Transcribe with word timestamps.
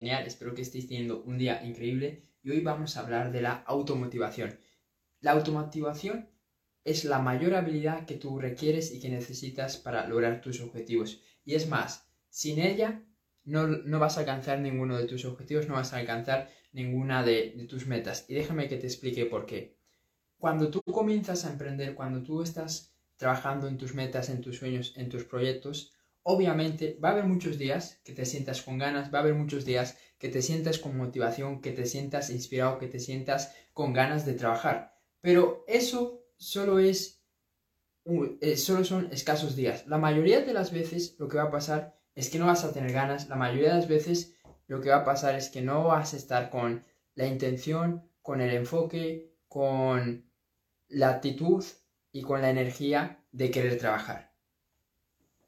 Genial, 0.00 0.26
espero 0.26 0.54
que 0.54 0.62
estéis 0.62 0.88
teniendo 0.88 1.22
un 1.24 1.36
día 1.36 1.62
increíble 1.62 2.24
y 2.42 2.50
hoy 2.50 2.60
vamos 2.60 2.96
a 2.96 3.00
hablar 3.00 3.30
de 3.32 3.42
la 3.42 3.52
automotivación. 3.52 4.58
La 5.20 5.32
automotivación 5.32 6.30
es 6.84 7.04
la 7.04 7.18
mayor 7.18 7.54
habilidad 7.54 8.06
que 8.06 8.14
tú 8.14 8.38
requieres 8.38 8.92
y 8.92 9.00
que 9.00 9.10
necesitas 9.10 9.76
para 9.76 10.08
lograr 10.08 10.40
tus 10.40 10.62
objetivos. 10.62 11.20
Y 11.44 11.54
es 11.54 11.68
más, 11.68 12.08
sin 12.30 12.60
ella 12.60 13.04
no, 13.44 13.66
no 13.66 13.98
vas 13.98 14.16
a 14.16 14.20
alcanzar 14.20 14.60
ninguno 14.60 14.96
de 14.96 15.04
tus 15.04 15.26
objetivos, 15.26 15.68
no 15.68 15.74
vas 15.74 15.92
a 15.92 15.98
alcanzar 15.98 16.48
ninguna 16.72 17.22
de, 17.22 17.52
de 17.54 17.66
tus 17.66 17.86
metas. 17.86 18.24
Y 18.26 18.32
déjame 18.32 18.68
que 18.68 18.78
te 18.78 18.86
explique 18.86 19.26
por 19.26 19.44
qué. 19.44 19.76
Cuando 20.38 20.70
tú 20.70 20.80
comienzas 20.80 21.44
a 21.44 21.52
emprender, 21.52 21.94
cuando 21.94 22.22
tú 22.22 22.40
estás 22.42 22.94
trabajando 23.18 23.68
en 23.68 23.76
tus 23.76 23.94
metas, 23.94 24.30
en 24.30 24.40
tus 24.40 24.56
sueños, 24.56 24.94
en 24.96 25.10
tus 25.10 25.24
proyectos, 25.24 25.92
Obviamente 26.22 26.98
va 27.02 27.10
a 27.10 27.12
haber 27.12 27.24
muchos 27.24 27.58
días 27.58 28.00
que 28.04 28.12
te 28.12 28.26
sientas 28.26 28.62
con 28.62 28.78
ganas, 28.78 29.12
va 29.12 29.18
a 29.18 29.22
haber 29.22 29.34
muchos 29.34 29.64
días 29.64 29.96
que 30.18 30.28
te 30.28 30.42
sientas 30.42 30.78
con 30.78 30.96
motivación, 30.96 31.60
que 31.60 31.72
te 31.72 31.86
sientas 31.86 32.30
inspirado, 32.30 32.78
que 32.78 32.88
te 32.88 32.98
sientas 32.98 33.54
con 33.72 33.92
ganas 33.92 34.26
de 34.26 34.34
trabajar. 34.34 34.98
Pero 35.20 35.64
eso 35.66 36.26
solo 36.36 36.78
es, 36.78 37.24
eh, 38.04 38.56
solo 38.56 38.84
son 38.84 39.08
escasos 39.12 39.56
días. 39.56 39.86
La 39.86 39.98
mayoría 39.98 40.42
de 40.42 40.52
las 40.52 40.72
veces 40.72 41.16
lo 41.18 41.28
que 41.28 41.38
va 41.38 41.44
a 41.44 41.50
pasar 41.50 41.98
es 42.14 42.28
que 42.28 42.38
no 42.38 42.46
vas 42.46 42.64
a 42.64 42.72
tener 42.72 42.92
ganas. 42.92 43.28
La 43.28 43.36
mayoría 43.36 43.70
de 43.70 43.76
las 43.76 43.88
veces 43.88 44.36
lo 44.66 44.80
que 44.80 44.90
va 44.90 44.98
a 44.98 45.04
pasar 45.04 45.34
es 45.34 45.48
que 45.48 45.62
no 45.62 45.84
vas 45.84 46.12
a 46.12 46.16
estar 46.16 46.50
con 46.50 46.84
la 47.14 47.26
intención, 47.26 48.08
con 48.22 48.40
el 48.40 48.54
enfoque, 48.54 49.34
con 49.48 50.30
la 50.88 51.10
actitud 51.10 51.64
y 52.12 52.22
con 52.22 52.42
la 52.42 52.50
energía 52.50 53.24
de 53.32 53.50
querer 53.50 53.78
trabajar. 53.78 54.29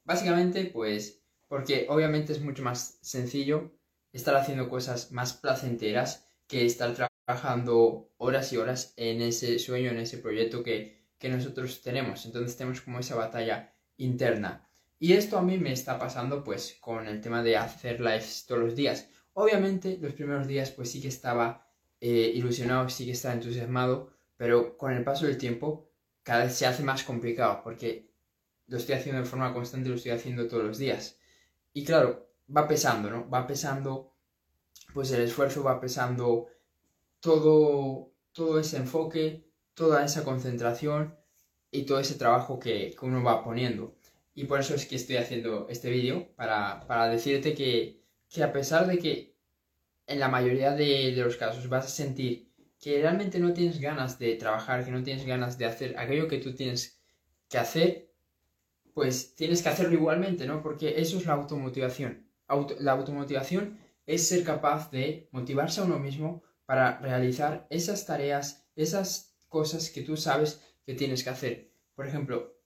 Básicamente, 0.04 0.66
pues, 0.66 1.22
porque 1.48 1.86
obviamente 1.88 2.32
es 2.32 2.40
mucho 2.40 2.62
más 2.62 2.98
sencillo 3.02 3.72
estar 4.12 4.34
haciendo 4.36 4.68
cosas 4.68 5.12
más 5.12 5.32
placenteras 5.32 6.26
que 6.46 6.66
estar 6.66 6.94
trabajando 6.94 8.10
horas 8.18 8.52
y 8.52 8.56
horas 8.56 8.94
en 8.96 9.22
ese 9.22 9.58
sueño, 9.58 9.90
en 9.90 9.98
ese 9.98 10.18
proyecto 10.18 10.62
que, 10.62 11.00
nosotros 11.22 11.82
tenemos. 11.82 12.26
Entonces 12.26 12.56
tenemos 12.56 12.80
como 12.80 12.98
esa 12.98 13.14
batalla 13.14 13.72
interna. 13.96 14.68
Y 14.98 15.12
esto 15.12 15.38
a 15.38 15.42
mí 15.42 15.56
me 15.56 15.72
está 15.72 15.96
pasando 15.96 16.42
pues 16.42 16.76
con 16.80 17.06
el 17.06 17.20
tema 17.20 17.44
de 17.44 17.56
hacer 17.56 18.00
lives 18.00 18.44
todos 18.44 18.60
los 18.62 18.74
días. 18.74 19.08
Obviamente 19.34 19.98
los 20.00 20.14
primeros 20.14 20.48
días 20.48 20.72
pues 20.72 20.90
sí 20.90 21.00
que 21.00 21.06
estaba 21.06 21.70
eh, 22.00 22.32
ilusionado, 22.34 22.88
sí 22.88 23.04
que 23.06 23.12
estaba 23.12 23.34
entusiasmado, 23.34 24.12
pero 24.36 24.76
con 24.76 24.92
el 24.92 25.04
paso 25.04 25.26
del 25.26 25.38
tiempo 25.38 25.92
cada 26.24 26.42
vez 26.44 26.54
se 26.54 26.66
hace 26.66 26.82
más 26.82 27.04
complicado 27.04 27.60
porque 27.62 28.11
lo 28.72 28.78
estoy 28.78 28.94
haciendo 28.94 29.20
de 29.20 29.28
forma 29.28 29.52
constante, 29.52 29.90
lo 29.90 29.96
estoy 29.96 30.12
haciendo 30.12 30.48
todos 30.48 30.64
los 30.64 30.78
días. 30.78 31.18
Y 31.74 31.84
claro, 31.84 32.30
va 32.54 32.66
pesando, 32.66 33.10
¿no? 33.10 33.28
Va 33.28 33.46
pesando, 33.46 34.14
pues 34.94 35.12
el 35.12 35.20
esfuerzo 35.20 35.62
va 35.62 35.78
pesando 35.78 36.46
todo, 37.20 38.14
todo 38.32 38.58
ese 38.58 38.78
enfoque, 38.78 39.46
toda 39.74 40.02
esa 40.06 40.24
concentración 40.24 41.14
y 41.70 41.82
todo 41.82 42.00
ese 42.00 42.14
trabajo 42.14 42.58
que, 42.58 42.96
uno 43.02 43.22
va 43.22 43.44
poniendo. 43.44 43.94
Y 44.34 44.44
por 44.44 44.58
eso 44.60 44.74
es 44.74 44.86
que 44.86 44.96
estoy 44.96 45.16
haciendo 45.16 45.66
este 45.68 45.90
vídeo, 45.90 46.34
para, 46.34 47.10
decirte 47.10 47.54
que, 47.54 48.00
que, 48.30 48.42
a 48.42 48.54
pesar 48.54 48.86
de 48.86 48.98
que 48.98 49.36
en 50.06 50.18
la 50.18 50.28
mayoría 50.28 50.70
de, 50.72 51.12
de 51.14 51.22
los 51.22 51.36
casos 51.36 51.68
vas 51.68 51.84
a 51.84 51.88
sentir 51.88 52.50
que 52.80 53.02
realmente 53.02 53.38
no 53.38 53.52
tienes 53.52 53.78
ganas 53.80 54.18
de 54.18 54.34
trabajar, 54.36 54.82
que 54.82 54.90
no 54.90 55.02
tienes 55.02 55.26
ganas 55.26 55.58
de 55.58 55.66
hacer 55.66 55.98
aquello 55.98 56.26
que 56.26 56.38
tú 56.38 56.54
tienes 56.54 56.98
que 57.50 57.58
hacer, 57.58 58.11
pues 58.94 59.34
tienes 59.34 59.62
que 59.62 59.68
hacerlo 59.68 59.94
igualmente, 59.94 60.46
¿no? 60.46 60.62
Porque 60.62 61.00
eso 61.00 61.18
es 61.18 61.26
la 61.26 61.34
automotivación. 61.34 62.26
la 62.78 62.92
automotivación 62.92 63.78
es 64.06 64.28
ser 64.28 64.44
capaz 64.44 64.90
de 64.90 65.28
motivarse 65.32 65.80
a 65.80 65.84
uno 65.84 65.98
mismo 65.98 66.42
para 66.66 66.98
realizar 66.98 67.66
esas 67.70 68.04
tareas, 68.06 68.66
esas 68.76 69.36
cosas 69.48 69.90
que 69.90 70.02
tú 70.02 70.16
sabes 70.16 70.60
que 70.84 70.94
tienes 70.94 71.22
que 71.24 71.30
hacer. 71.30 71.72
Por 71.94 72.06
ejemplo, 72.06 72.56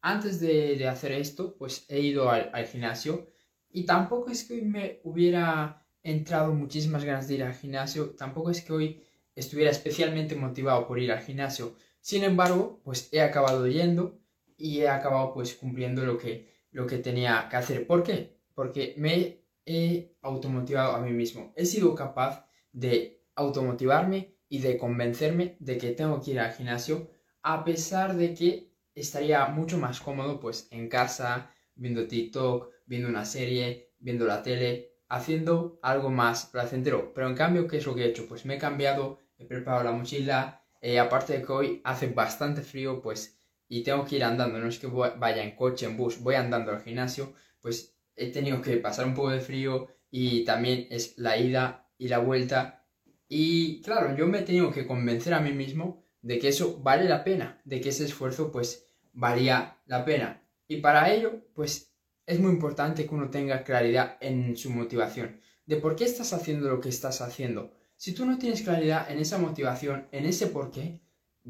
antes 0.00 0.40
de, 0.40 0.86
hacer 0.88 1.12
esto, 1.12 1.56
pues 1.56 1.84
he 1.88 2.00
ido 2.00 2.30
al, 2.30 2.50
al, 2.52 2.66
gimnasio 2.66 3.26
y 3.70 3.84
tampoco 3.84 4.30
es 4.30 4.44
que 4.44 4.54
hoy 4.54 4.62
me 4.62 5.00
hubiera 5.04 5.86
entrado 6.02 6.54
muchísimas 6.54 7.04
ganas 7.04 7.28
de 7.28 7.34
ir 7.34 7.42
al 7.42 7.54
gimnasio, 7.54 8.10
tampoco 8.10 8.50
es 8.50 8.62
que 8.62 8.72
hoy 8.72 9.02
estuviera 9.34 9.70
especialmente 9.70 10.34
motivado 10.36 10.86
por 10.86 10.98
ir 10.98 11.12
al 11.12 11.22
gimnasio. 11.22 11.74
Sin 12.00 12.22
embargo, 12.22 12.80
pues 12.84 13.08
he 13.12 13.20
acabado 13.20 13.66
yendo 13.66 14.20
y 14.56 14.80
he 14.80 14.88
acabado 14.88 15.32
pues 15.32 15.54
cumpliendo 15.54 16.04
lo 16.04 16.18
que, 16.18 16.52
lo 16.70 16.86
que 16.86 16.98
tenía 16.98 17.48
que 17.50 17.56
hacer. 17.56 17.86
¿Por 17.86 18.02
qué? 18.02 18.40
Porque 18.54 18.94
me 18.96 19.44
he 19.64 20.16
automotivado 20.22 20.94
a 20.94 21.00
mí 21.00 21.12
mismo. 21.12 21.52
He 21.56 21.66
sido 21.66 21.94
capaz 21.94 22.46
de 22.72 23.24
automotivarme 23.34 24.36
y 24.48 24.58
de 24.60 24.78
convencerme 24.78 25.56
de 25.60 25.78
que 25.78 25.92
tengo 25.92 26.20
que 26.20 26.32
ir 26.32 26.40
al 26.40 26.52
gimnasio 26.52 27.10
a 27.42 27.64
pesar 27.64 28.16
de 28.16 28.34
que 28.34 28.72
estaría 28.94 29.46
mucho 29.46 29.78
más 29.78 30.00
cómodo 30.00 30.40
pues 30.40 30.66
en 30.72 30.88
casa, 30.88 31.54
viendo 31.76 32.08
TikTok, 32.08 32.70
viendo 32.86 33.08
una 33.08 33.24
serie, 33.24 33.92
viendo 33.98 34.26
la 34.26 34.42
tele, 34.42 34.96
haciendo 35.08 35.78
algo 35.82 36.10
más 36.10 36.46
placentero. 36.46 37.12
Pero 37.14 37.28
en 37.28 37.36
cambio, 37.36 37.68
¿qué 37.68 37.76
es 37.76 37.86
lo 37.86 37.94
que 37.94 38.02
he 38.04 38.08
hecho? 38.08 38.26
Pues 38.26 38.44
me 38.46 38.56
he 38.56 38.58
cambiado, 38.58 39.20
he 39.38 39.44
preparado 39.44 39.84
la 39.84 39.92
mochila, 39.92 40.64
eh, 40.80 40.98
aparte 40.98 41.34
de 41.34 41.42
que 41.42 41.52
hoy 41.52 41.80
hace 41.84 42.08
bastante 42.08 42.62
frío, 42.62 43.00
pues 43.00 43.35
y 43.68 43.82
tengo 43.82 44.04
que 44.04 44.16
ir 44.16 44.24
andando, 44.24 44.58
no 44.58 44.68
es 44.68 44.78
que 44.78 44.86
vaya 44.86 45.42
en 45.42 45.56
coche, 45.56 45.86
en 45.86 45.96
bus, 45.96 46.20
voy 46.20 46.36
andando 46.36 46.72
al 46.72 46.82
gimnasio, 46.82 47.34
pues 47.60 47.96
he 48.14 48.30
tenido 48.30 48.62
que 48.62 48.76
pasar 48.76 49.06
un 49.06 49.14
poco 49.14 49.30
de 49.30 49.40
frío 49.40 49.88
y 50.10 50.44
también 50.44 50.86
es 50.90 51.18
la 51.18 51.36
ida 51.36 51.88
y 51.98 52.08
la 52.08 52.18
vuelta. 52.18 52.84
Y 53.28 53.82
claro, 53.82 54.16
yo 54.16 54.26
me 54.26 54.38
he 54.38 54.42
tenido 54.42 54.72
que 54.72 54.86
convencer 54.86 55.34
a 55.34 55.40
mí 55.40 55.52
mismo 55.52 56.04
de 56.22 56.38
que 56.38 56.48
eso 56.48 56.80
vale 56.82 57.08
la 57.08 57.24
pena, 57.24 57.60
de 57.64 57.80
que 57.80 57.90
ese 57.90 58.04
esfuerzo 58.04 58.52
pues 58.52 58.88
valía 59.12 59.78
la 59.86 60.04
pena. 60.04 60.42
Y 60.68 60.78
para 60.78 61.12
ello, 61.12 61.44
pues 61.54 61.92
es 62.26 62.40
muy 62.40 62.52
importante 62.52 63.06
que 63.06 63.14
uno 63.14 63.30
tenga 63.30 63.62
claridad 63.62 64.16
en 64.20 64.56
su 64.56 64.70
motivación, 64.70 65.40
de 65.64 65.76
por 65.76 65.96
qué 65.96 66.04
estás 66.04 66.32
haciendo 66.32 66.68
lo 66.68 66.80
que 66.80 66.88
estás 66.88 67.20
haciendo. 67.20 67.72
Si 67.96 68.12
tú 68.12 68.26
no 68.26 68.38
tienes 68.38 68.62
claridad 68.62 69.10
en 69.10 69.18
esa 69.18 69.38
motivación, 69.38 70.08
en 70.12 70.26
ese 70.26 70.48
por 70.48 70.70
qué, 70.70 71.00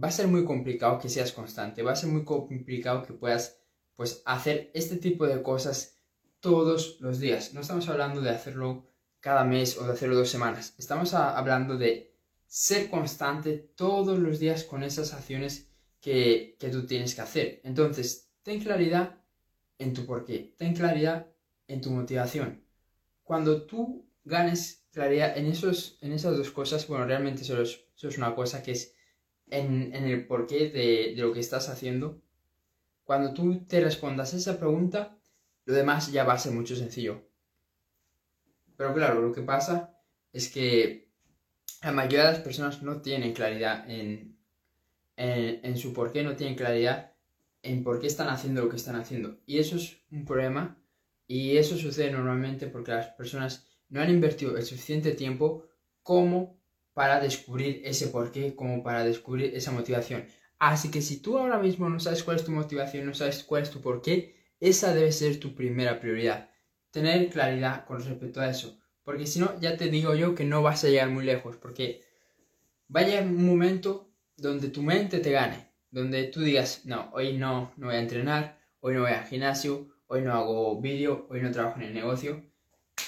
va 0.02 0.08
a 0.08 0.12
ser 0.12 0.28
muy 0.28 0.44
complicado 0.44 0.98
que 0.98 1.08
seas 1.08 1.32
constante, 1.32 1.82
va 1.82 1.92
a 1.92 1.96
ser 1.96 2.10
muy 2.10 2.24
complicado 2.24 3.02
que 3.02 3.14
puedas 3.14 3.60
pues 3.96 4.22
hacer 4.26 4.70
este 4.74 4.96
tipo 4.96 5.26
de 5.26 5.42
cosas 5.42 5.98
todos 6.40 6.98
los 7.00 7.18
días. 7.18 7.54
No 7.54 7.62
estamos 7.62 7.88
hablando 7.88 8.20
de 8.20 8.30
hacerlo 8.30 8.90
cada 9.20 9.44
mes 9.44 9.78
o 9.78 9.86
de 9.86 9.92
hacerlo 9.92 10.16
dos 10.16 10.28
semanas. 10.28 10.74
Estamos 10.78 11.14
hablando 11.14 11.78
de 11.78 12.14
ser 12.46 12.90
constante 12.90 13.72
todos 13.74 14.18
los 14.18 14.38
días 14.38 14.64
con 14.64 14.82
esas 14.82 15.14
acciones 15.14 15.68
que, 16.00 16.56
que 16.60 16.68
tú 16.68 16.86
tienes 16.86 17.14
que 17.14 17.22
hacer. 17.22 17.60
Entonces, 17.64 18.30
ten 18.42 18.60
claridad 18.60 19.18
en 19.78 19.94
tu 19.94 20.04
porqué, 20.04 20.54
ten 20.58 20.74
claridad 20.74 21.26
en 21.68 21.80
tu 21.80 21.90
motivación. 21.90 22.62
Cuando 23.22 23.62
tú 23.62 24.06
ganes 24.24 24.86
claridad 24.92 25.36
en, 25.36 25.46
esos, 25.46 25.98
en 26.02 26.12
esas 26.12 26.36
dos 26.36 26.50
cosas, 26.50 26.86
bueno, 26.86 27.06
realmente 27.06 27.42
eso 27.42 27.60
es 27.62 28.18
una 28.18 28.34
cosa 28.34 28.62
que 28.62 28.72
es 28.72 28.95
en, 29.50 29.94
el 29.94 30.26
porqué 30.26 30.70
de, 30.70 31.14
de, 31.14 31.22
lo 31.22 31.32
que 31.32 31.40
estás 31.40 31.68
haciendo, 31.68 32.20
cuando 33.04 33.32
tú 33.32 33.64
te 33.66 33.80
respondas 33.80 34.34
esa 34.34 34.58
pregunta, 34.58 35.16
lo 35.64 35.74
demás 35.74 36.12
ya 36.12 36.24
va 36.24 36.34
a 36.34 36.38
ser 36.38 36.52
mucho 36.52 36.76
sencillo. 36.76 37.22
Pero 38.76 38.94
claro, 38.94 39.20
lo 39.20 39.32
que 39.32 39.42
pasa 39.42 39.96
es 40.32 40.50
que 40.50 41.08
la 41.82 41.92
mayoría 41.92 42.26
de 42.26 42.32
las 42.32 42.40
personas 42.40 42.82
no 42.82 43.00
tienen 43.00 43.32
claridad 43.32 43.88
en, 43.88 44.36
en, 45.16 45.60
en 45.64 45.76
su 45.76 45.92
porqué, 45.92 46.22
no 46.22 46.36
tienen 46.36 46.56
claridad 46.56 47.14
en 47.62 47.82
por 47.82 48.00
qué 48.00 48.06
están 48.06 48.28
haciendo 48.28 48.62
lo 48.62 48.68
que 48.70 48.76
están 48.76 48.96
haciendo. 48.96 49.38
Y 49.46 49.58
eso 49.58 49.76
es 49.76 49.98
un 50.10 50.24
problema 50.24 50.78
y 51.26 51.56
eso 51.56 51.76
sucede 51.76 52.10
normalmente 52.10 52.66
porque 52.66 52.92
las 52.92 53.08
personas 53.08 53.66
no 53.88 54.00
han 54.00 54.10
invertido 54.10 54.56
el 54.56 54.64
suficiente 54.64 55.12
tiempo 55.12 55.64
como 56.02 56.55
para 56.96 57.20
descubrir 57.20 57.82
ese 57.84 58.06
porqué, 58.06 58.56
como 58.56 58.82
para 58.82 59.04
descubrir 59.04 59.54
esa 59.54 59.70
motivación. 59.70 60.24
Así 60.58 60.90
que 60.90 61.02
si 61.02 61.20
tú 61.20 61.36
ahora 61.36 61.58
mismo 61.58 61.90
no 61.90 62.00
sabes 62.00 62.22
cuál 62.22 62.38
es 62.38 62.44
tu 62.46 62.52
motivación, 62.52 63.04
no 63.04 63.12
sabes 63.12 63.44
cuál 63.44 63.64
es 63.64 63.70
tu 63.70 63.82
porqué, 63.82 64.34
esa 64.60 64.94
debe 64.94 65.12
ser 65.12 65.38
tu 65.38 65.54
primera 65.54 66.00
prioridad. 66.00 66.48
Tener 66.90 67.28
claridad 67.28 67.84
con 67.84 68.02
respecto 68.02 68.40
a 68.40 68.48
eso. 68.48 68.80
Porque 69.04 69.26
si 69.26 69.40
no, 69.40 69.60
ya 69.60 69.76
te 69.76 69.90
digo 69.90 70.14
yo 70.14 70.34
que 70.34 70.44
no 70.44 70.62
vas 70.62 70.84
a 70.84 70.88
llegar 70.88 71.10
muy 71.10 71.26
lejos. 71.26 71.56
Porque 71.58 72.00
va 72.88 73.00
a 73.00 73.04
llegar 73.04 73.24
un 73.24 73.44
momento 73.44 74.10
donde 74.38 74.68
tu 74.68 74.82
mente 74.82 75.18
te 75.18 75.32
gane. 75.32 75.68
Donde 75.90 76.24
tú 76.24 76.40
digas, 76.40 76.86
no, 76.86 77.10
hoy 77.12 77.34
no, 77.34 77.74
no 77.76 77.88
voy 77.88 77.96
a 77.96 78.00
entrenar, 78.00 78.58
hoy 78.80 78.94
no 78.94 79.02
voy 79.02 79.12
al 79.12 79.26
gimnasio, 79.26 79.88
hoy 80.06 80.22
no 80.22 80.32
hago 80.32 80.80
vídeo, 80.80 81.26
hoy 81.28 81.42
no 81.42 81.52
trabajo 81.52 81.78
en 81.78 81.88
el 81.88 81.94
negocio. 81.94 82.42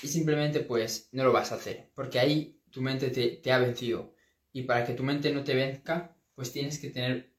Y 0.03 0.09
simplemente 0.09 0.61
pues 0.61 1.09
no 1.13 1.25
lo 1.25 1.33
vas 1.33 1.53
a 1.53 1.55
hacer. 1.55 1.91
Porque 1.95 2.19
ahí 2.19 2.58
tu 2.71 2.83
mente 2.83 3.11
te, 3.11 3.53
ha 3.53 3.59
vencido. 3.59 4.15
Y 4.53 4.63
para 4.63 4.85
que 4.85 4.95
tu 4.95 5.03
mente 5.03 5.33
no 5.33 5.45
te 5.45 5.55
venzca, 5.55 6.17
pues 6.35 6.53
tienes 6.53 6.79
que 6.79 6.91
tener 6.91 7.35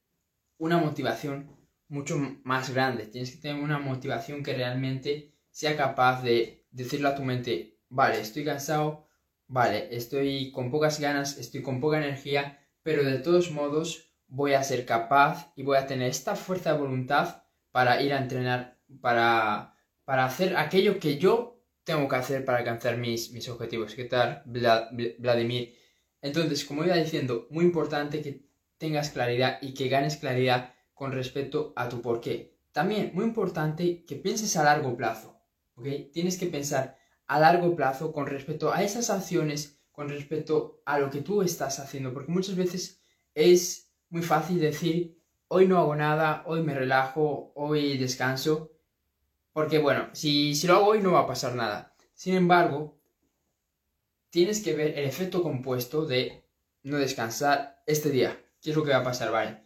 una 0.58 0.78
motivación 0.78 1.56
mucho 1.88 2.16
más 2.44 2.70
grande. 2.70 3.06
Tienes 3.06 3.32
que 3.32 3.40
tener 3.40 3.62
una 3.62 3.78
motivación 3.78 4.42
que 4.42 4.54
realmente 4.54 5.34
sea 5.50 5.76
capaz 5.76 6.22
de 6.22 6.66
decirle 6.70 7.08
a 7.08 7.14
tu 7.14 7.22
mente, 7.22 7.80
vale, 7.88 8.20
estoy 8.20 8.44
cansado, 8.44 9.08
vale, 9.46 9.88
estoy 9.94 10.52
con 10.52 10.70
pocas 10.70 11.00
ganas, 11.00 11.36
estoy 11.38 11.62
con 11.62 11.80
poca 11.80 11.98
energía, 11.98 12.60
pero 12.82 13.04
de 13.04 13.18
todos 13.18 13.50
modos 13.50 14.14
voy 14.28 14.54
a 14.54 14.62
ser 14.62 14.86
capaz 14.86 15.52
y 15.56 15.64
voy 15.64 15.76
a 15.76 15.86
tener 15.86 16.08
esta 16.08 16.36
fuerza 16.36 16.72
de 16.72 16.78
voluntad 16.78 17.42
para 17.72 18.00
ir 18.00 18.12
a 18.12 18.18
entrenar, 18.18 18.78
para, 19.00 19.74
para 20.04 20.24
hacer 20.24 20.56
aquello 20.56 21.00
que 21.00 21.18
yo 21.18 21.59
tengo 21.90 22.08
que 22.08 22.16
hacer 22.16 22.44
para 22.44 22.58
alcanzar 22.58 22.98
mis, 22.98 23.32
mis 23.32 23.48
objetivos. 23.48 23.94
¿Qué 23.96 24.04
tal, 24.04 24.44
Vladimir? 24.46 25.74
Entonces, 26.22 26.64
como 26.64 26.84
iba 26.84 26.94
diciendo, 26.94 27.48
muy 27.50 27.64
importante 27.64 28.22
que 28.22 28.46
tengas 28.78 29.10
claridad 29.10 29.58
y 29.60 29.74
que 29.74 29.88
ganes 29.88 30.16
claridad 30.16 30.72
con 30.94 31.10
respecto 31.10 31.72
a 31.74 31.88
tu 31.88 32.00
porqué. 32.00 32.56
También 32.70 33.10
muy 33.12 33.24
importante 33.24 34.04
que 34.04 34.14
pienses 34.14 34.56
a 34.56 34.62
largo 34.62 34.96
plazo, 34.96 35.42
¿ok? 35.74 36.12
Tienes 36.12 36.38
que 36.38 36.46
pensar 36.46 36.96
a 37.26 37.40
largo 37.40 37.74
plazo 37.74 38.12
con 38.12 38.26
respecto 38.26 38.72
a 38.72 38.84
esas 38.84 39.10
acciones, 39.10 39.82
con 39.90 40.08
respecto 40.08 40.82
a 40.86 41.00
lo 41.00 41.10
que 41.10 41.22
tú 41.22 41.42
estás 41.42 41.80
haciendo, 41.80 42.14
porque 42.14 42.30
muchas 42.30 42.54
veces 42.54 43.02
es 43.34 43.92
muy 44.10 44.22
fácil 44.22 44.60
decir, 44.60 45.20
hoy 45.48 45.66
no 45.66 45.78
hago 45.78 45.96
nada, 45.96 46.44
hoy 46.46 46.62
me 46.62 46.74
relajo, 46.74 47.52
hoy 47.56 47.98
descanso, 47.98 48.70
porque 49.52 49.78
bueno, 49.78 50.08
si, 50.12 50.54
si 50.54 50.66
lo 50.66 50.76
hago 50.76 50.86
hoy 50.86 51.00
no 51.00 51.12
va 51.12 51.20
a 51.20 51.26
pasar 51.26 51.54
nada. 51.54 51.94
Sin 52.14 52.34
embargo, 52.34 53.00
tienes 54.30 54.62
que 54.62 54.74
ver 54.74 54.98
el 54.98 55.04
efecto 55.04 55.42
compuesto 55.42 56.06
de 56.06 56.44
no 56.82 56.98
descansar 56.98 57.82
este 57.86 58.10
día. 58.10 58.40
¿Qué 58.60 58.70
es 58.70 58.76
lo 58.76 58.84
que 58.84 58.92
va 58.92 58.98
a 58.98 59.04
pasar, 59.04 59.30
vale? 59.30 59.64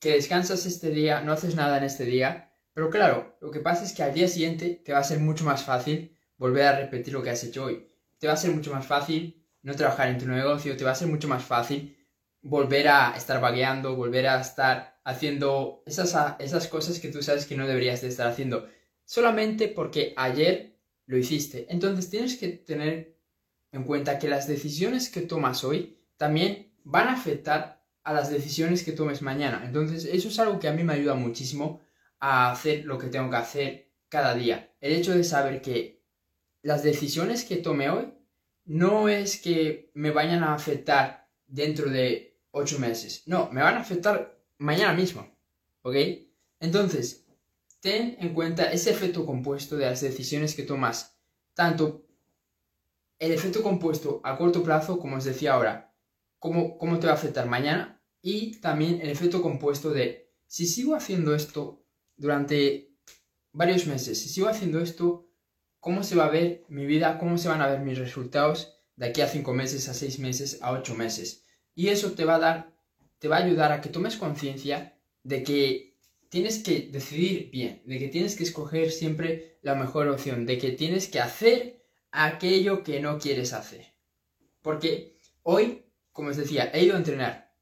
Que 0.00 0.12
descansas 0.12 0.66
este 0.66 0.90
día, 0.90 1.20
no 1.20 1.32
haces 1.32 1.54
nada 1.54 1.78
en 1.78 1.84
este 1.84 2.04
día, 2.04 2.52
pero 2.72 2.90
claro, 2.90 3.36
lo 3.40 3.50
que 3.50 3.60
pasa 3.60 3.84
es 3.84 3.92
que 3.92 4.02
al 4.02 4.14
día 4.14 4.28
siguiente 4.28 4.80
te 4.84 4.92
va 4.92 5.00
a 5.00 5.04
ser 5.04 5.18
mucho 5.18 5.44
más 5.44 5.64
fácil 5.64 6.16
volver 6.36 6.64
a 6.64 6.78
repetir 6.78 7.12
lo 7.12 7.22
que 7.22 7.30
has 7.30 7.42
hecho 7.44 7.64
hoy. 7.64 7.90
Te 8.18 8.28
va 8.28 8.34
a 8.34 8.36
ser 8.36 8.52
mucho 8.52 8.72
más 8.72 8.86
fácil 8.86 9.44
no 9.62 9.74
trabajar 9.74 10.08
en 10.08 10.18
tu 10.18 10.26
negocio, 10.26 10.76
te 10.76 10.84
va 10.84 10.92
a 10.92 10.94
ser 10.94 11.08
mucho 11.08 11.28
más 11.28 11.44
fácil 11.44 11.96
volver 12.40 12.88
a 12.88 13.14
estar 13.16 13.40
vagueando, 13.40 13.96
volver 13.96 14.28
a 14.28 14.40
estar 14.40 15.00
haciendo 15.04 15.82
esas, 15.86 16.36
esas 16.38 16.68
cosas 16.68 17.00
que 17.00 17.08
tú 17.08 17.22
sabes 17.22 17.46
que 17.46 17.56
no 17.56 17.66
deberías 17.66 18.00
de 18.00 18.08
estar 18.08 18.28
haciendo, 18.28 18.68
solamente 19.08 19.68
porque 19.68 20.12
ayer 20.18 20.76
lo 21.06 21.16
hiciste. 21.16 21.66
Entonces 21.70 22.10
tienes 22.10 22.36
que 22.36 22.48
tener 22.48 23.16
en 23.72 23.84
cuenta 23.84 24.18
que 24.18 24.28
las 24.28 24.46
decisiones 24.46 25.08
que 25.08 25.22
tomas 25.22 25.64
hoy 25.64 25.98
también 26.18 26.74
van 26.84 27.08
a 27.08 27.14
afectar 27.14 27.82
a 28.04 28.12
las 28.12 28.30
decisiones 28.30 28.84
que 28.84 28.92
tomes 28.92 29.22
mañana. 29.22 29.62
Entonces 29.64 30.04
eso 30.04 30.28
es 30.28 30.38
algo 30.38 30.58
que 30.58 30.68
a 30.68 30.74
mí 30.74 30.84
me 30.84 30.92
ayuda 30.92 31.14
muchísimo 31.14 31.80
a 32.20 32.52
hacer 32.52 32.84
lo 32.84 32.98
que 32.98 33.06
tengo 33.06 33.30
que 33.30 33.36
hacer 33.36 33.90
cada 34.10 34.34
día. 34.34 34.74
El 34.78 34.92
hecho 34.92 35.16
de 35.16 35.24
saber 35.24 35.62
que 35.62 36.02
las 36.60 36.82
decisiones 36.82 37.46
que 37.46 37.56
tome 37.56 37.88
hoy 37.88 38.12
no 38.66 39.08
es 39.08 39.40
que 39.40 39.90
me 39.94 40.10
vayan 40.10 40.44
a 40.44 40.52
afectar 40.52 41.30
dentro 41.46 41.88
de 41.88 42.38
ocho 42.50 42.78
meses. 42.78 43.22
No, 43.24 43.50
me 43.52 43.62
van 43.62 43.76
a 43.76 43.80
afectar 43.80 44.38
mañana 44.58 44.92
mismo. 44.92 45.34
¿Ok? 45.80 45.96
Entonces, 46.60 47.27
ten 47.88 48.18
en 48.20 48.34
cuenta 48.34 48.70
ese 48.70 48.90
efecto 48.90 49.24
compuesto 49.24 49.78
de 49.78 49.86
las 49.86 50.02
decisiones 50.02 50.54
que 50.54 50.62
tomas. 50.62 51.18
Tanto 51.54 52.06
el 53.18 53.32
efecto 53.32 53.62
compuesto 53.62 54.20
a 54.24 54.36
corto 54.36 54.62
plazo, 54.62 54.98
como 54.98 55.16
os 55.16 55.24
decía 55.24 55.54
ahora, 55.54 55.94
cómo, 56.38 56.76
cómo 56.76 56.98
te 56.98 57.06
va 57.06 57.14
a 57.14 57.16
afectar 57.16 57.46
mañana. 57.46 58.02
Y 58.20 58.60
también 58.60 59.00
el 59.00 59.08
efecto 59.08 59.40
compuesto 59.40 59.90
de 59.90 60.30
si 60.46 60.66
sigo 60.66 60.94
haciendo 60.94 61.34
esto 61.34 61.82
durante 62.14 62.94
varios 63.52 63.86
meses, 63.86 64.20
si 64.20 64.28
sigo 64.28 64.48
haciendo 64.48 64.80
esto, 64.80 65.26
cómo 65.80 66.02
se 66.02 66.14
va 66.14 66.26
a 66.26 66.30
ver 66.30 66.66
mi 66.68 66.84
vida, 66.84 67.18
cómo 67.18 67.38
se 67.38 67.48
van 67.48 67.62
a 67.62 67.68
ver 67.68 67.80
mis 67.80 67.96
resultados 67.96 68.76
de 68.96 69.06
aquí 69.06 69.22
a 69.22 69.28
cinco 69.28 69.54
meses, 69.54 69.88
a 69.88 69.94
seis 69.94 70.18
meses, 70.18 70.58
a 70.60 70.72
ocho 70.72 70.94
meses. 70.94 71.46
Y 71.74 71.88
eso 71.88 72.12
te 72.12 72.26
va 72.26 72.34
a 72.34 72.38
dar, 72.38 72.76
te 73.18 73.28
va 73.28 73.38
a 73.38 73.44
ayudar 73.44 73.72
a 73.72 73.80
que 73.80 73.88
tomes 73.88 74.18
conciencia 74.18 75.00
de 75.22 75.42
que 75.42 75.87
tienes 76.28 76.62
que 76.62 76.88
decidir 76.92 77.50
bien, 77.50 77.82
de 77.84 77.98
que 77.98 78.08
tienes 78.08 78.36
que 78.36 78.44
escoger 78.44 78.90
siempre 78.90 79.58
la 79.62 79.74
mejor 79.74 80.08
opción, 80.08 80.46
de 80.46 80.58
que 80.58 80.72
tienes 80.72 81.08
que 81.08 81.20
hacer 81.20 81.82
aquello 82.10 82.82
que 82.82 83.00
no 83.00 83.18
quieres 83.18 83.52
hacer. 83.52 83.86
Porque 84.62 85.18
hoy, 85.42 85.86
como 86.12 86.30
os 86.30 86.36
decía, 86.36 86.70
he 86.72 86.84
ido 86.84 86.94
a 86.94 86.98
entrenar. 86.98 87.52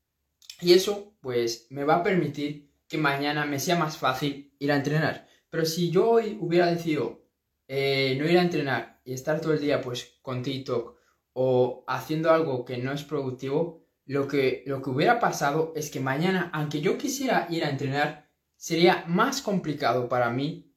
Y 0.61 0.73
eso, 0.73 1.15
pues, 1.21 1.67
me 1.71 1.85
va 1.85 1.97
a 1.97 2.03
permitir 2.03 2.71
que 2.89 2.99
mañana 2.99 3.45
me 3.45 3.61
sea 3.61 3.77
más 3.77 3.99
fácil 3.99 4.55
ir 4.59 4.73
a 4.73 4.77
entrenar. 4.77 5.29
Pero 5.51 5.65
si 5.65 5.91
yo 5.91 6.11
hoy 6.11 6.37
hubiera 6.41 6.67
decidido 6.67 7.25
eh, 7.69 8.17
no 8.19 8.29
ir 8.29 8.39
a 8.39 8.43
entrenar 8.43 9.01
y 9.05 9.13
estar 9.13 9.41
todo 9.41 9.53
el 9.53 9.61
día, 9.61 9.81
pues, 9.81 10.19
con 10.23 10.43
TikTok 10.43 10.97
o 11.33 11.85
haciendo 11.87 12.31
algo 12.31 12.65
que 12.65 12.79
no 12.79 12.93
es 12.93 13.05
productivo, 13.05 13.85
lo 14.07 14.29
que, 14.29 14.63
lo 14.67 14.81
que 14.81 14.91
hubiera 14.91 15.19
pasado 15.19 15.73
es 15.77 15.91
que 15.91 16.01
mañana, 16.01 16.51
aunque 16.55 16.81
yo 16.81 16.97
quisiera 16.97 17.47
ir 17.51 17.65
a 17.65 17.71
entrenar, 17.71 18.26
sería 18.57 19.05
más 19.07 19.43
complicado 19.43 20.09
para 20.09 20.31
mí 20.31 20.73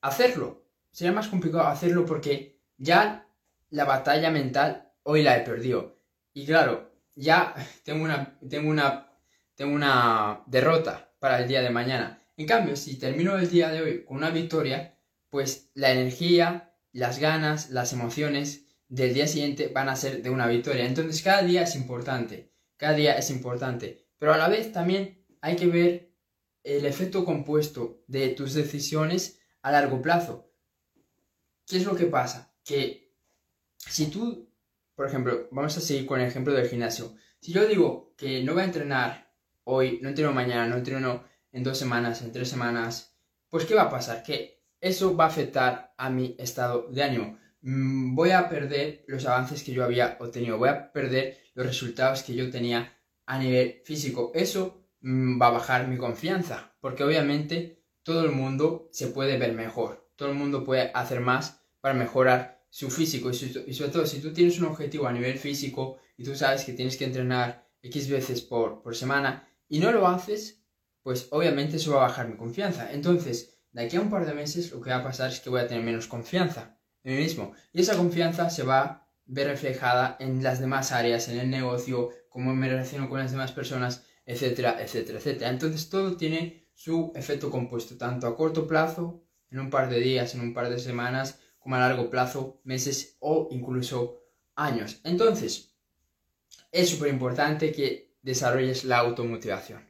hacerlo. 0.00 0.64
Sería 0.90 1.12
más 1.12 1.28
complicado 1.28 1.66
hacerlo 1.66 2.06
porque 2.06 2.60
ya 2.76 3.28
la 3.70 3.84
batalla 3.84 4.30
mental 4.30 4.92
hoy 5.02 5.22
la 5.22 5.36
he 5.36 5.40
perdido. 5.40 5.98
Y 6.32 6.46
claro, 6.46 6.90
ya 7.14 7.54
tengo 7.84 8.04
una, 8.04 8.38
tengo 8.48 8.70
una, 8.70 9.12
tengo 9.54 9.74
una 9.74 10.42
derrota 10.46 11.12
para 11.18 11.40
el 11.40 11.48
día 11.48 11.62
de 11.62 11.70
mañana. 11.70 12.22
En 12.36 12.46
cambio, 12.46 12.76
si 12.76 12.98
termino 12.98 13.36
el 13.36 13.50
día 13.50 13.70
de 13.70 13.82
hoy 13.82 14.04
con 14.04 14.18
una 14.18 14.30
victoria, 14.30 14.96
pues 15.30 15.70
la 15.74 15.90
energía, 15.92 16.72
las 16.92 17.18
ganas, 17.18 17.70
las 17.70 17.92
emociones 17.92 18.66
del 18.88 19.12
día 19.12 19.26
siguiente 19.26 19.68
van 19.68 19.88
a 19.88 19.96
ser 19.96 20.22
de 20.22 20.30
una 20.30 20.46
victoria. 20.46 20.86
Entonces 20.86 21.22
cada 21.22 21.42
día 21.42 21.62
es 21.62 21.74
importante 21.74 22.48
cada 22.78 22.94
día 22.94 23.18
es 23.18 23.28
importante. 23.28 24.06
Pero 24.18 24.32
a 24.32 24.38
la 24.38 24.48
vez 24.48 24.72
también 24.72 25.26
hay 25.42 25.56
que 25.56 25.66
ver 25.66 26.07
el 26.76 26.84
efecto 26.84 27.24
compuesto 27.24 28.02
de 28.06 28.28
tus 28.28 28.52
decisiones 28.52 29.40
a 29.62 29.72
largo 29.72 30.02
plazo. 30.02 30.52
¿Qué 31.66 31.78
es 31.78 31.84
lo 31.84 31.96
que 31.96 32.06
pasa? 32.06 32.54
Que 32.62 33.14
si 33.78 34.08
tú, 34.08 34.50
por 34.94 35.06
ejemplo, 35.06 35.48
vamos 35.50 35.76
a 35.76 35.80
seguir 35.80 36.04
con 36.04 36.20
el 36.20 36.28
ejemplo 36.28 36.52
del 36.52 36.68
gimnasio. 36.68 37.14
Si 37.40 37.52
yo 37.52 37.66
digo 37.66 38.14
que 38.16 38.42
no 38.44 38.52
voy 38.52 38.62
a 38.62 38.66
entrenar 38.66 39.32
hoy, 39.64 39.98
no 40.02 40.10
entreno 40.10 40.32
mañana, 40.32 40.66
no 40.66 40.76
entreno 40.76 41.24
en 41.52 41.64
dos 41.64 41.78
semanas, 41.78 42.20
en 42.20 42.32
tres 42.32 42.50
semanas, 42.50 43.16
pues 43.48 43.64
¿qué 43.64 43.74
va 43.74 43.84
a 43.84 43.90
pasar? 43.90 44.22
Que 44.22 44.62
eso 44.80 45.16
va 45.16 45.24
a 45.24 45.28
afectar 45.28 45.94
a 45.96 46.10
mi 46.10 46.36
estado 46.38 46.88
de 46.90 47.02
ánimo. 47.02 47.38
Mm, 47.62 48.14
voy 48.14 48.30
a 48.32 48.48
perder 48.48 49.04
los 49.08 49.24
avances 49.24 49.62
que 49.62 49.72
yo 49.72 49.84
había 49.84 50.18
obtenido, 50.20 50.58
voy 50.58 50.68
a 50.68 50.92
perder 50.92 51.38
los 51.54 51.66
resultados 51.66 52.22
que 52.22 52.34
yo 52.34 52.50
tenía 52.50 52.94
a 53.24 53.38
nivel 53.38 53.80
físico. 53.84 54.32
Eso 54.34 54.77
va 55.02 55.48
a 55.48 55.52
bajar 55.52 55.88
mi 55.88 55.96
confianza, 55.96 56.74
porque 56.80 57.04
obviamente 57.04 57.84
todo 58.02 58.24
el 58.24 58.32
mundo 58.32 58.88
se 58.92 59.08
puede 59.08 59.38
ver 59.38 59.52
mejor, 59.52 60.10
todo 60.16 60.30
el 60.30 60.34
mundo 60.34 60.64
puede 60.64 60.90
hacer 60.94 61.20
más 61.20 61.62
para 61.80 61.94
mejorar 61.94 62.64
su 62.70 62.90
físico 62.90 63.30
y, 63.30 63.72
sobre 63.72 63.90
todo 63.90 64.06
si 64.06 64.20
tú 64.20 64.32
tienes 64.32 64.58
un 64.58 64.66
objetivo 64.66 65.06
a 65.06 65.12
nivel 65.12 65.38
físico 65.38 65.98
y 66.16 66.24
tú 66.24 66.34
sabes 66.34 66.64
que 66.64 66.72
tienes 66.72 66.96
que 66.96 67.04
entrenar 67.04 67.66
X 67.82 68.08
veces 68.10 68.42
por, 68.42 68.82
por 68.82 68.96
semana 68.96 69.48
y 69.68 69.78
no 69.78 69.92
lo 69.92 70.06
haces, 70.06 70.62
pues 71.02 71.28
obviamente 71.30 71.76
eso 71.76 71.92
va 71.92 72.04
a 72.04 72.08
bajar 72.08 72.28
mi 72.28 72.36
confianza. 72.36 72.92
Entonces, 72.92 73.60
de 73.72 73.84
aquí 73.84 73.96
a 73.96 74.00
un 74.00 74.10
par 74.10 74.26
de 74.26 74.34
meses 74.34 74.72
lo 74.72 74.80
que 74.80 74.90
va 74.90 74.96
a 74.96 75.04
pasar 75.04 75.30
es 75.30 75.40
que 75.40 75.50
voy 75.50 75.60
a 75.60 75.66
tener 75.66 75.84
menos 75.84 76.06
confianza 76.06 76.78
mí 77.08 77.16
mismo. 77.16 77.52
Y 77.72 77.80
esa 77.80 77.96
confianza 77.96 78.50
se 78.50 78.62
va 78.62 78.80
a 78.80 79.08
ver 79.26 79.48
reflejada 79.48 80.16
en 80.20 80.42
las 80.42 80.60
demás 80.60 80.92
áreas, 80.92 81.28
en 81.28 81.38
el 81.38 81.50
negocio, 81.50 82.10
cómo 82.28 82.54
me 82.54 82.68
relaciono 82.68 83.08
con 83.08 83.18
las 83.18 83.30
demás 83.30 83.52
personas, 83.52 84.04
etcétera, 84.28 84.76
etcétera, 84.78 85.18
etcétera. 85.18 85.50
Entonces 85.50 85.88
todo 85.88 86.16
tiene 86.18 86.68
su 86.74 87.12
efecto 87.14 87.50
compuesto, 87.50 87.96
tanto 87.96 88.26
a 88.26 88.36
corto 88.36 88.66
plazo, 88.68 89.24
en 89.50 89.58
un 89.58 89.70
par 89.70 89.88
de 89.88 90.00
días, 90.00 90.34
en 90.34 90.42
un 90.42 90.52
par 90.52 90.68
de 90.68 90.78
semanas, 90.78 91.40
como 91.58 91.76
a 91.76 91.78
largo 91.78 92.10
plazo, 92.10 92.60
meses 92.62 93.16
o 93.20 93.48
incluso 93.50 94.20
años. 94.54 95.00
Entonces, 95.02 95.74
es 96.70 96.90
súper 96.90 97.08
importante 97.08 97.72
que 97.72 98.12
desarrolles 98.20 98.84
la 98.84 98.98
automotivación. 98.98 99.88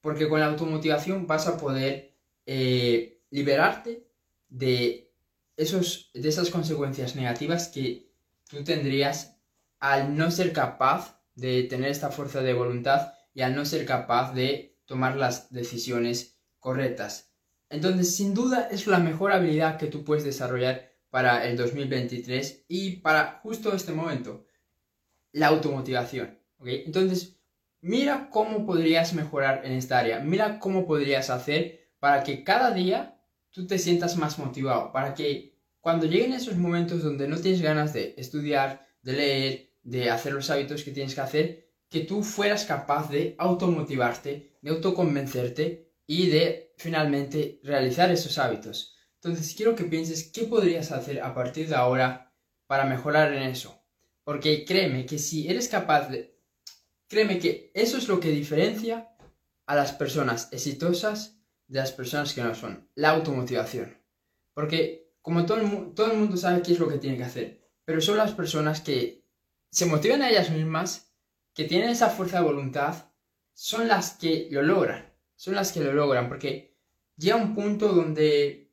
Porque 0.00 0.28
con 0.28 0.40
la 0.40 0.46
automotivación 0.46 1.28
vas 1.28 1.46
a 1.46 1.56
poder 1.56 2.16
eh, 2.46 3.22
liberarte 3.30 4.04
de 4.48 5.12
esos, 5.56 6.10
de 6.12 6.28
esas 6.28 6.50
consecuencias 6.50 7.14
negativas 7.14 7.68
que 7.68 8.10
tú 8.48 8.64
tendrías 8.64 9.36
al 9.78 10.16
no 10.16 10.32
ser 10.32 10.52
capaz 10.52 11.20
de 11.36 11.62
tener 11.62 11.92
esta 11.92 12.10
fuerza 12.10 12.42
de 12.42 12.52
voluntad 12.52 13.12
al 13.42 13.54
no 13.54 13.64
ser 13.64 13.84
capaz 13.86 14.32
de 14.34 14.78
tomar 14.84 15.16
las 15.16 15.52
decisiones 15.52 16.38
correctas. 16.58 17.32
Entonces, 17.68 18.16
sin 18.16 18.34
duda, 18.34 18.68
es 18.70 18.86
la 18.86 18.98
mejor 18.98 19.32
habilidad 19.32 19.78
que 19.78 19.86
tú 19.86 20.04
puedes 20.04 20.24
desarrollar 20.24 20.90
para 21.10 21.46
el 21.46 21.56
2023 21.56 22.64
y 22.68 22.96
para 22.96 23.40
justo 23.42 23.74
este 23.74 23.92
momento, 23.92 24.46
la 25.32 25.48
automotivación. 25.48 26.38
Entonces, 26.64 27.40
mira 27.80 28.28
cómo 28.30 28.66
podrías 28.66 29.14
mejorar 29.14 29.64
en 29.64 29.72
esta 29.72 29.98
área, 29.98 30.20
mira 30.20 30.58
cómo 30.58 30.86
podrías 30.86 31.30
hacer 31.30 31.90
para 31.98 32.22
que 32.22 32.44
cada 32.44 32.72
día 32.72 33.20
tú 33.50 33.66
te 33.66 33.78
sientas 33.78 34.16
más 34.16 34.38
motivado, 34.38 34.92
para 34.92 35.14
que 35.14 35.56
cuando 35.80 36.06
lleguen 36.06 36.32
esos 36.32 36.56
momentos 36.56 37.02
donde 37.02 37.26
no 37.26 37.38
tienes 37.38 37.62
ganas 37.62 37.92
de 37.92 38.14
estudiar, 38.18 38.86
de 39.02 39.12
leer, 39.12 39.72
de 39.82 40.10
hacer 40.10 40.32
los 40.32 40.50
hábitos 40.50 40.82
que 40.82 40.90
tienes 40.90 41.14
que 41.14 41.20
hacer, 41.20 41.69
que 41.90 42.00
tú 42.00 42.22
fueras 42.22 42.64
capaz 42.64 43.10
de 43.10 43.34
automotivarte, 43.36 44.56
de 44.62 44.70
autoconvencerte 44.70 45.92
y 46.06 46.28
de 46.28 46.72
finalmente 46.78 47.60
realizar 47.62 48.10
esos 48.10 48.38
hábitos. 48.38 48.96
Entonces 49.16 49.54
quiero 49.54 49.74
que 49.74 49.84
pienses 49.84 50.30
qué 50.32 50.44
podrías 50.44 50.92
hacer 50.92 51.20
a 51.20 51.34
partir 51.34 51.68
de 51.68 51.74
ahora 51.74 52.32
para 52.66 52.86
mejorar 52.86 53.34
en 53.34 53.42
eso. 53.42 53.84
Porque 54.24 54.64
créeme 54.64 55.04
que 55.04 55.18
si 55.18 55.48
eres 55.48 55.68
capaz 55.68 56.08
de... 56.08 56.38
Créeme 57.08 57.38
que 57.40 57.72
eso 57.74 57.98
es 57.98 58.06
lo 58.06 58.20
que 58.20 58.30
diferencia 58.30 59.10
a 59.66 59.74
las 59.74 59.92
personas 59.92 60.48
exitosas 60.52 61.40
de 61.66 61.80
las 61.80 61.92
personas 61.92 62.32
que 62.32 62.42
no 62.42 62.54
son. 62.54 62.88
La 62.94 63.10
automotivación. 63.10 63.98
Porque 64.54 65.12
como 65.20 65.44
todo 65.44 65.58
el, 65.60 65.94
todo 65.94 66.12
el 66.12 66.18
mundo 66.18 66.36
sabe 66.36 66.62
qué 66.62 66.72
es 66.72 66.78
lo 66.78 66.88
que 66.88 66.98
tiene 66.98 67.16
que 67.16 67.24
hacer. 67.24 67.68
Pero 67.84 68.00
son 68.00 68.16
las 68.16 68.32
personas 68.32 68.80
que 68.80 69.26
se 69.70 69.86
motivan 69.86 70.22
a 70.22 70.30
ellas 70.30 70.50
mismas, 70.50 71.09
que 71.60 71.66
tienen 71.66 71.90
esa 71.90 72.08
fuerza 72.08 72.38
de 72.38 72.46
voluntad, 72.46 73.12
son 73.52 73.86
las 73.86 74.12
que 74.12 74.48
lo 74.50 74.62
logran. 74.62 75.12
Son 75.36 75.54
las 75.54 75.72
que 75.72 75.80
lo 75.80 75.92
logran. 75.92 76.26
Porque 76.26 76.74
llega 77.18 77.36
un 77.36 77.54
punto 77.54 77.88
donde 77.88 78.72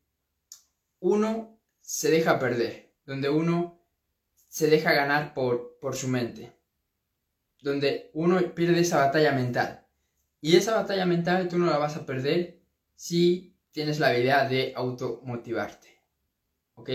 uno 1.02 1.60
se 1.82 2.10
deja 2.10 2.40
perder. 2.40 2.94
Donde 3.06 3.30
uno 3.30 3.84
se 4.48 4.70
deja 4.70 4.94
ganar 4.94 5.34
por, 5.34 5.78
por 5.82 5.98
su 5.98 6.08
mente, 6.08 6.54
donde 7.60 8.10
uno 8.14 8.40
pierde 8.56 8.80
esa 8.80 9.00
batalla 9.00 9.34
mental. 9.34 9.86
Y 10.40 10.56
esa 10.56 10.74
batalla 10.74 11.06
mental 11.06 11.50
tú 11.50 11.58
no 11.58 11.66
la 11.66 11.78
vas 11.78 11.98
a 11.98 12.06
perder 12.06 12.62
si 12.96 13.54
tienes 13.72 14.00
la 14.00 14.08
habilidad 14.08 14.50
de 14.50 14.72
automotivarte. 14.74 15.90
¿Ok? 16.76 16.90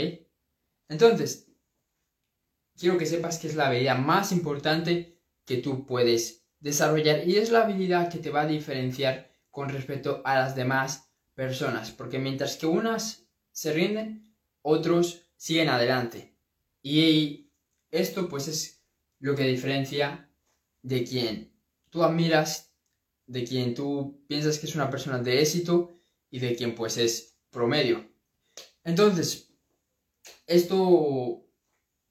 Entonces, 0.89 1.53
quiero 2.79 2.97
que 2.97 3.05
sepas 3.05 3.39
que 3.39 3.49
es 3.49 3.57
la 3.57 3.67
habilidad 3.67 3.99
más 3.99 4.33
importante 4.33 5.13
que 5.45 5.59
tú 5.59 5.87
puedes 5.87 6.45
desarrollar 6.61 7.27
y 7.27 7.37
es 7.37 7.51
la 7.51 7.63
habilidad 7.65 8.11
que 8.11 8.19
te 8.19 8.31
va 8.31 8.43
a 8.43 8.47
diferenciar 8.47 9.31
con 9.51 9.69
respecto 9.69 10.23
a 10.25 10.37
las 10.37 10.55
demás 10.55 11.13
personas. 11.35 11.91
Porque 11.91 12.19
mientras 12.19 12.57
que 12.57 12.67
unas 12.67 13.27
se 13.51 13.73
rinden, 13.73 14.35
otros 14.63 15.27
siguen 15.37 15.69
adelante. 15.69 16.37
Y 16.83 17.53
esto 17.91 18.29
pues 18.29 18.49
es 18.49 18.83
lo 19.19 19.35
que 19.35 19.45
diferencia 19.45 20.31
de 20.83 21.05
quien 21.05 21.53
tú 21.91 22.03
admiras, 22.03 22.75
de 23.27 23.45
quien 23.45 23.75
tú 23.75 24.25
piensas 24.29 24.59
que 24.59 24.67
es 24.67 24.75
una 24.75 24.91
persona 24.91 25.19
de 25.19 25.41
éxito 25.41 25.93
y 26.31 26.41
de 26.41 26.57
quien 26.57 26.75
pues 26.75 26.97
es 26.97 27.39
promedio. 27.51 28.11
Entonces, 28.85 29.53
esto 30.47 31.47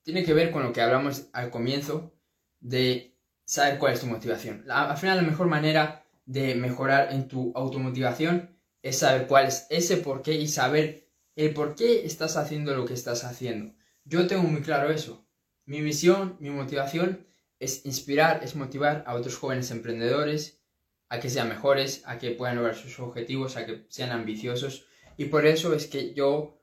tiene 0.03 0.23
que 0.23 0.33
ver 0.33 0.51
con 0.51 0.63
lo 0.63 0.71
que 0.71 0.81
hablamos 0.81 1.27
al 1.33 1.51
comienzo 1.51 2.13
de 2.59 3.10
saber 3.51 3.79
cuál 3.79 3.91
es 3.91 3.99
tu 3.99 4.07
motivación. 4.07 4.63
al 4.69 4.97
final 4.97 5.17
la 5.17 5.29
mejor 5.29 5.47
manera 5.47 6.05
de 6.25 6.55
mejorar 6.55 7.11
en 7.11 7.27
tu 7.27 7.51
automotivación 7.53 8.57
es 8.81 8.99
saber 8.99 9.27
cuál 9.27 9.47
es 9.47 9.67
ese 9.69 9.97
por 9.97 10.21
qué 10.21 10.35
y 10.35 10.47
saber 10.47 11.09
el 11.35 11.53
por 11.53 11.75
qué 11.75 12.05
estás 12.05 12.37
haciendo 12.37 12.73
lo 12.73 12.85
que 12.85 12.93
estás 12.93 13.25
haciendo. 13.25 13.73
Yo 14.05 14.25
tengo 14.25 14.43
muy 14.43 14.61
claro 14.61 14.89
eso. 14.89 15.27
Mi 15.65 15.81
misión, 15.81 16.37
mi 16.39 16.49
motivación 16.49 17.27
es 17.59 17.85
inspirar, 17.85 18.41
es 18.41 18.55
motivar 18.55 19.03
a 19.05 19.15
otros 19.15 19.35
jóvenes 19.35 19.69
emprendedores 19.71 20.61
a 21.09 21.19
que 21.19 21.29
sean 21.29 21.49
mejores, 21.49 22.03
a 22.05 22.19
que 22.19 22.31
puedan 22.31 22.55
lograr 22.55 22.75
sus 22.75 22.97
objetivos, 23.01 23.57
a 23.57 23.65
que 23.65 23.85
sean 23.89 24.11
ambiciosos. 24.11 24.85
Y 25.17 25.25
por 25.25 25.45
eso 25.45 25.73
es 25.73 25.87
que 25.87 26.13
yo 26.13 26.57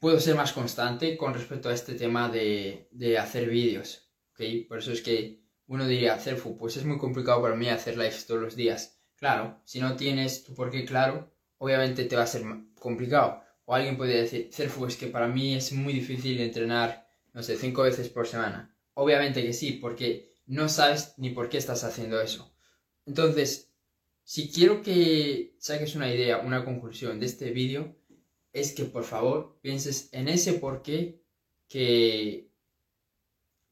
puedo 0.00 0.18
ser 0.18 0.34
más 0.34 0.52
constante 0.52 1.16
con 1.16 1.34
respecto 1.34 1.68
a 1.68 1.74
este 1.74 1.94
tema 1.94 2.28
de, 2.28 2.88
hacer 3.16 3.48
vídeos. 3.48 4.10
¿okay? 4.32 4.64
Por 4.64 4.78
eso 4.78 4.90
es 4.90 5.02
que 5.02 5.39
uno 5.70 5.86
diría, 5.86 6.18
Cerfu, 6.18 6.56
pues 6.56 6.76
es 6.76 6.84
muy 6.84 6.98
complicado 6.98 7.40
para 7.42 7.54
mí 7.54 7.68
hacer 7.68 7.96
lives 7.96 8.26
todos 8.26 8.42
los 8.42 8.56
días. 8.56 8.98
Claro, 9.14 9.60
si 9.64 9.78
no 9.78 9.94
tienes 9.94 10.42
tu 10.42 10.52
por 10.52 10.68
qué 10.68 10.84
claro, 10.84 11.32
obviamente 11.58 12.06
te 12.06 12.16
va 12.16 12.24
a 12.24 12.26
ser 12.26 12.42
complicado. 12.74 13.40
O 13.66 13.74
alguien 13.76 13.96
puede 13.96 14.20
decir, 14.20 14.50
Cerfu, 14.52 14.86
es 14.86 14.96
que 14.96 15.06
para 15.06 15.28
mí 15.28 15.54
es 15.54 15.72
muy 15.72 15.92
difícil 15.92 16.40
entrenar, 16.40 17.08
no 17.32 17.44
sé, 17.44 17.56
cinco 17.56 17.82
veces 17.82 18.08
por 18.08 18.26
semana. 18.26 18.74
Obviamente 18.94 19.44
que 19.44 19.52
sí, 19.52 19.74
porque 19.74 20.34
no 20.46 20.68
sabes 20.68 21.14
ni 21.18 21.30
por 21.30 21.48
qué 21.48 21.58
estás 21.58 21.84
haciendo 21.84 22.20
eso. 22.20 22.52
Entonces, 23.06 23.72
si 24.24 24.50
quiero 24.50 24.82
que 24.82 25.54
saques 25.60 25.94
una 25.94 26.12
idea, 26.12 26.38
una 26.38 26.64
conclusión 26.64 27.20
de 27.20 27.26
este 27.26 27.52
vídeo, 27.52 27.96
es 28.52 28.72
que 28.72 28.86
por 28.86 29.04
favor 29.04 29.60
pienses 29.62 30.08
en 30.10 30.26
ese 30.26 30.54
por 30.54 30.82
qué 30.82 31.22
que, 31.68 32.50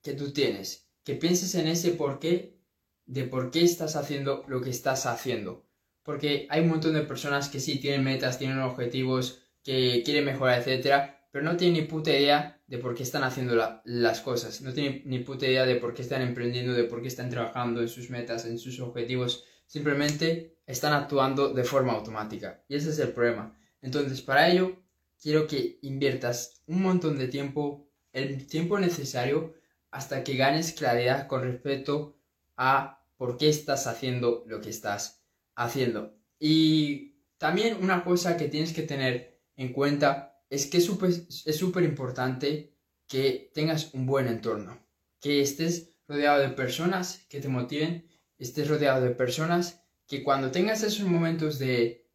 que 0.00 0.12
tú 0.12 0.32
tienes. 0.32 0.87
Que 1.08 1.14
pienses 1.14 1.54
en 1.54 1.68
ese 1.68 1.92
por 1.92 2.18
qué 2.18 2.60
de 3.06 3.24
por 3.24 3.50
qué 3.50 3.62
estás 3.62 3.96
haciendo 3.96 4.44
lo 4.46 4.60
que 4.60 4.68
estás 4.68 5.06
haciendo. 5.06 5.66
Porque 6.02 6.46
hay 6.50 6.60
un 6.60 6.68
montón 6.68 6.92
de 6.92 7.00
personas 7.00 7.48
que 7.48 7.60
sí 7.60 7.80
tienen 7.80 8.04
metas, 8.04 8.38
tienen 8.38 8.58
objetivos, 8.58 9.40
que 9.64 10.02
quiere 10.04 10.20
mejorar, 10.20 10.58
etcétera, 10.58 11.26
pero 11.32 11.46
no 11.46 11.56
tiene 11.56 11.80
ni 11.80 11.86
puta 11.86 12.10
idea 12.10 12.60
de 12.66 12.76
por 12.76 12.94
qué 12.94 13.04
están 13.04 13.24
haciendo 13.24 13.56
las 13.84 14.20
cosas, 14.20 14.60
no 14.60 14.74
tiene 14.74 15.00
ni 15.06 15.20
puta 15.20 15.46
idea 15.46 15.64
de 15.64 15.76
por 15.76 15.94
qué 15.94 16.02
están 16.02 16.20
emprendiendo, 16.20 16.74
de 16.74 16.84
por 16.84 17.00
qué 17.00 17.08
están 17.08 17.30
trabajando 17.30 17.80
en 17.80 17.88
sus 17.88 18.10
metas, 18.10 18.44
en 18.44 18.58
sus 18.58 18.78
objetivos, 18.78 19.46
simplemente 19.64 20.58
están 20.66 20.92
actuando 20.92 21.54
de 21.54 21.64
forma 21.64 21.94
automática. 21.94 22.66
Y 22.68 22.76
ese 22.76 22.90
es 22.90 22.98
el 22.98 23.12
problema. 23.12 23.58
Entonces, 23.80 24.20
para 24.20 24.50
ello, 24.50 24.76
quiero 25.18 25.46
que 25.46 25.78
inviertas 25.80 26.62
un 26.66 26.82
montón 26.82 27.16
de 27.16 27.28
tiempo, 27.28 27.88
el 28.12 28.46
tiempo 28.46 28.78
necesario, 28.78 29.54
hasta 29.90 30.24
que 30.24 30.36
ganes 30.36 30.72
claridad 30.72 31.26
con 31.26 31.42
respecto 31.42 32.18
a 32.56 33.04
por 33.16 33.36
qué 33.36 33.48
estás 33.48 33.86
haciendo 33.86 34.44
lo 34.46 34.60
que 34.60 34.70
estás 34.70 35.24
haciendo. 35.54 36.16
Y 36.38 37.22
también 37.38 37.82
una 37.82 38.04
cosa 38.04 38.36
que 38.36 38.48
tienes 38.48 38.72
que 38.72 38.82
tener 38.82 39.40
en 39.56 39.72
cuenta 39.72 40.40
es 40.50 40.66
que 40.66 40.78
es 40.78 41.56
súper 41.56 41.84
importante 41.84 42.74
que 43.06 43.50
tengas 43.54 43.94
un 43.94 44.06
buen 44.06 44.28
entorno, 44.28 44.78
que 45.20 45.40
estés 45.40 45.94
rodeado 46.06 46.40
de 46.40 46.50
personas 46.50 47.26
que 47.28 47.40
te 47.40 47.48
motiven, 47.48 48.08
estés 48.38 48.68
rodeado 48.68 49.02
de 49.02 49.10
personas 49.10 49.84
que 50.06 50.22
cuando 50.22 50.50
tengas 50.50 50.82
esos 50.82 51.06
momentos 51.06 51.58
de 51.58 52.08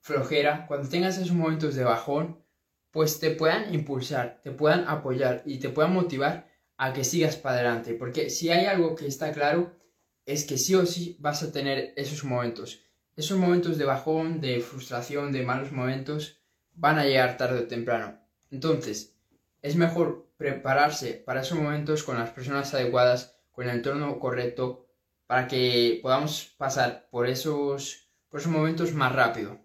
flojera, 0.00 0.66
cuando 0.66 0.88
tengas 0.88 1.18
esos 1.18 1.32
momentos 1.32 1.74
de 1.74 1.84
bajón, 1.84 2.42
pues 2.90 3.20
te 3.20 3.30
puedan 3.30 3.72
impulsar, 3.74 4.40
te 4.42 4.50
puedan 4.50 4.88
apoyar 4.88 5.42
y 5.44 5.58
te 5.58 5.68
puedan 5.68 5.92
motivar 5.92 6.47
a 6.78 6.92
que 6.94 7.04
sigas 7.04 7.36
para 7.36 7.56
adelante. 7.56 7.94
Porque 7.94 8.30
si 8.30 8.50
hay 8.50 8.64
algo 8.64 8.94
que 8.94 9.06
está 9.06 9.32
claro, 9.32 9.76
es 10.24 10.44
que 10.44 10.56
sí 10.56 10.74
o 10.74 10.86
sí 10.86 11.16
vas 11.20 11.42
a 11.42 11.52
tener 11.52 11.92
esos 11.96 12.24
momentos. 12.24 12.80
Esos 13.16 13.36
momentos 13.36 13.76
de 13.76 13.84
bajón, 13.84 14.40
de 14.40 14.60
frustración, 14.60 15.32
de 15.32 15.44
malos 15.44 15.72
momentos, 15.72 16.38
van 16.74 16.98
a 16.98 17.04
llegar 17.04 17.36
tarde 17.36 17.60
o 17.60 17.66
temprano. 17.66 18.20
Entonces, 18.50 19.16
es 19.60 19.74
mejor 19.76 20.30
prepararse 20.36 21.14
para 21.14 21.40
esos 21.40 21.58
momentos 21.58 22.04
con 22.04 22.16
las 22.16 22.30
personas 22.30 22.72
adecuadas, 22.72 23.36
con 23.50 23.68
el 23.68 23.76
entorno 23.76 24.18
correcto, 24.20 24.86
para 25.26 25.48
que 25.48 25.98
podamos 26.00 26.54
pasar 26.56 27.08
por 27.10 27.26
esos, 27.26 28.08
por 28.28 28.40
esos 28.40 28.52
momentos 28.52 28.94
más 28.94 29.12
rápido. 29.12 29.58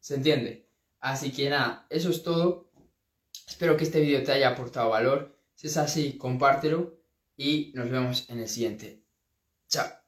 ¿Se 0.00 0.16
entiende? 0.16 0.68
Así 1.00 1.32
que 1.32 1.48
nada, 1.48 1.86
eso 1.88 2.10
es 2.10 2.22
todo. 2.22 2.70
Espero 3.48 3.76
que 3.76 3.84
este 3.84 4.00
vídeo 4.00 4.22
te 4.22 4.32
haya 4.32 4.50
aportado 4.50 4.90
valor. 4.90 5.35
Si 5.56 5.66
es 5.66 5.76
así, 5.76 6.16
compártelo 6.16 7.00
y 7.36 7.72
nos 7.74 7.90
vemos 7.90 8.30
en 8.30 8.38
el 8.38 8.48
siguiente. 8.48 9.02
Chao. 9.68 10.05